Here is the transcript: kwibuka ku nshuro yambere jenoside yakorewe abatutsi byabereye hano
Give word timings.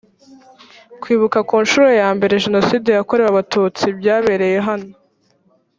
kwibuka 1.01 1.39
ku 1.47 1.55
nshuro 1.63 1.87
yambere 2.01 2.33
jenoside 2.45 2.89
yakorewe 2.91 3.29
abatutsi 3.31 3.85
byabereye 3.99 4.57
hano 4.67 4.91